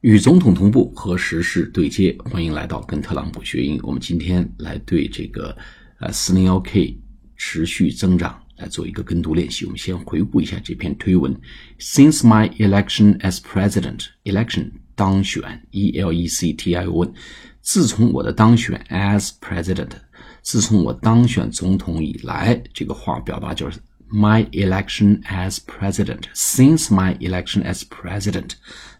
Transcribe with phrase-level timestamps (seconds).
[0.00, 3.78] 与总统同步和时事对接，欢迎来到跟特朗普学英。
[3.82, 5.54] 我们今天来对这个
[5.98, 6.98] 呃四零幺 K
[7.36, 9.66] 持续增长来做一个跟读练习。
[9.66, 11.38] 我们先回顾一下这篇推文
[11.78, 17.12] ：Since my election as president, election 当选，E L E C T I O N，
[17.60, 19.90] 自从我的当选 as president，
[20.40, 23.78] 自从我当选总统以来，这个话表达就是。
[24.09, 26.29] My election as president.
[26.33, 28.51] Since my election as president，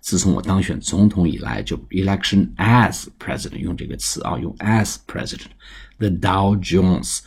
[0.02, 7.19] 自从我当选总统以来，就 election as president 用这个词啊，用 as president。The Dow Jones,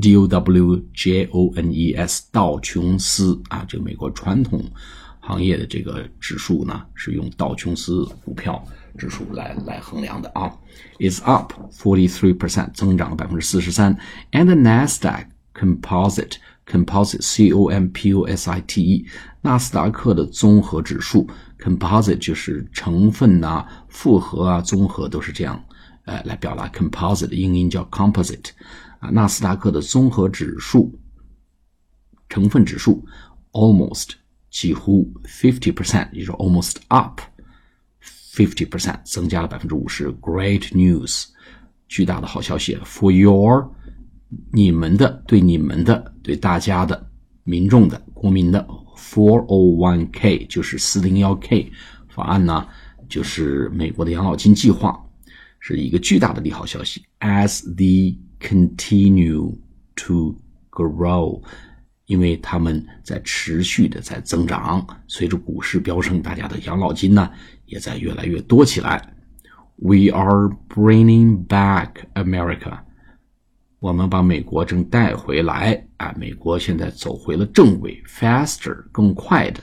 [0.00, 4.64] D O W J O N E S，道琼斯啊，这个美国传统
[5.20, 8.64] 行业的这个指数呢，是用道琼斯股票
[8.96, 10.50] 指数来来衡量的啊。
[11.00, 13.98] Is up forty three percent，增长了百分之四十三。
[14.30, 16.36] And the Nasdaq Composite
[16.69, 19.05] Composite C O M P O S I T E，
[19.41, 25.59] 纳斯达克的综合指数，Composite 就是成分呐、复合啊、综合都是这样，
[26.05, 28.51] 呃，来表达 Composite 的英音叫 Composite，
[28.99, 30.93] 啊，纳斯达克的综合指数，
[32.29, 33.03] 成分指数
[33.53, 34.09] ，almost
[34.51, 37.19] 几乎 fifty percent，也就是 almost up
[38.01, 41.25] fifty percent，增加了百分之五十，Great news，
[41.87, 43.71] 巨大的好消息，For your
[44.51, 47.09] 你们的对你们的对大家的
[47.43, 51.71] 民众的国民的 four o one k 就是四零幺 k
[52.09, 52.67] 法案呢，
[53.07, 54.99] 就是美国的养老金计划，
[55.59, 57.03] 是一个巨大的利好消息。
[57.19, 59.57] As they continue
[59.95, 60.35] to
[60.69, 61.41] grow，
[62.05, 67.31] 因为他们在持续的在增长，随着股市飙升，大家的养老金呢
[67.65, 69.15] 也在越来越多起来。
[69.77, 72.79] We are bringing back America。
[73.79, 76.13] 我们把美国正带回来啊！
[76.17, 79.61] 美国现在走回了正轨，faster 更快的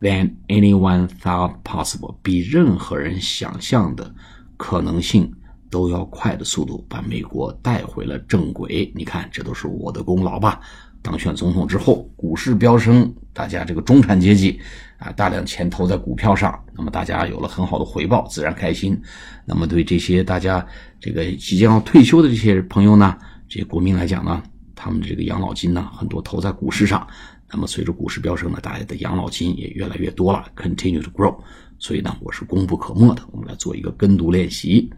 [0.00, 4.12] ，than anyone thought possible，比任何人想象的
[4.56, 5.32] 可能性
[5.70, 8.92] 都要快的速度，把美国带回了正轨。
[8.92, 10.60] 你看，这都是我的功劳吧？
[11.00, 14.58] 当选总统之后，股市飙升，大家这个中产阶级
[14.98, 19.00] 啊，大量钱投在股票上，那么大家有了很好的回报，自然开心。
[19.44, 20.66] 那么对这些大家
[20.98, 23.16] 这个即将要退休的这些朋友呢？
[23.47, 24.43] 这些国民来讲呢，
[24.75, 27.07] 他们的这个养老金呢，很多投在股市上。
[27.51, 31.41] 那么随着股市飙升呢，大家的养老金也越来越多了，continue to grow。
[31.79, 33.23] 所以呢，我是功不可没的。
[33.31, 34.91] 我们来做一个跟读练习。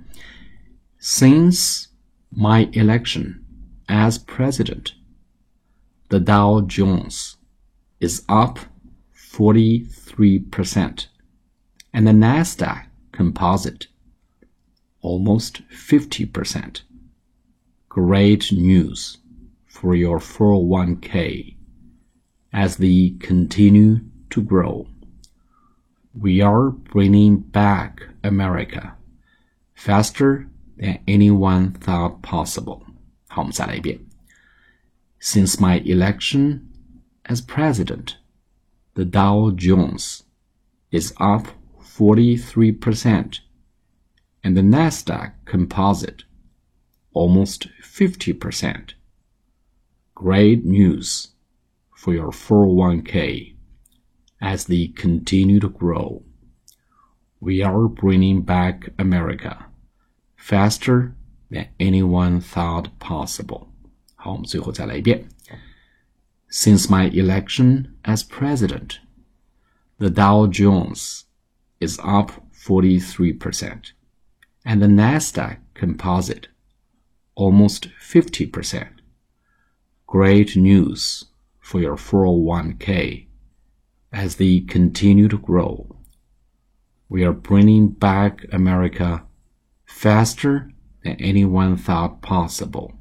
[1.00, 1.86] Since
[2.30, 3.42] my election
[3.88, 4.94] as president,
[6.10, 7.36] the Dow Jones
[8.00, 8.60] is up
[9.16, 11.08] 43%,
[11.94, 13.88] and the Nasdaq Composite
[15.02, 16.82] almost 50%.
[17.96, 19.18] Great news
[19.66, 21.56] for your 401k
[22.54, 24.88] as they continue to grow.
[26.14, 28.96] We are bringing back America
[29.74, 32.84] faster than anyone thought possible.
[33.28, 34.00] 好，我们再来一遍.
[35.22, 36.62] Since my election
[37.24, 38.18] as president,
[38.96, 40.24] the Dow Jones
[40.92, 41.48] is up
[41.80, 43.40] 43%,
[44.44, 46.24] and the Nasdaq Composite
[47.16, 48.94] almost 50%.
[50.16, 51.30] Great news
[51.96, 53.56] for your 401k
[54.42, 56.24] as they continue to grow.
[57.40, 59.66] We are bringing back America
[60.36, 61.16] faster
[61.50, 63.68] than anyone thought possible.
[64.16, 65.28] 好，我们最后再来一遍.
[66.50, 69.00] Since my election as president,
[69.98, 71.24] the Dow Jones
[71.80, 73.94] is up 43%,
[74.64, 76.50] and the Nasdaq Composite
[77.36, 78.88] almost 50%.
[80.06, 81.26] Great news
[81.60, 83.28] for your 401k
[84.12, 85.96] as they continue to grow.
[87.08, 89.24] We are bringing back America
[89.86, 90.72] faster
[91.04, 92.92] than anyone thought possible.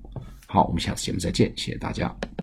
[0.46, 2.30] 好，我们下次节目再见，谢谢大家。